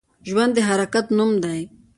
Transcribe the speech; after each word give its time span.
ژوند 0.27 0.51
د 0.55 0.59
حرکت 0.69 1.05
نوم 1.17 1.31
دی 1.43 1.61